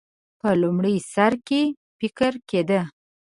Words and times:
په 0.39 0.49
لومړي 0.61 0.95
سر 1.13 1.33
کې 1.47 1.61
فکر 1.99 2.33
کېده. 2.49 2.81